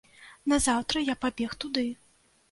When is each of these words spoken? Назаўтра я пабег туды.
Назаўтра 0.53 1.03
я 1.09 1.15
пабег 1.25 1.53
туды. 1.65 1.83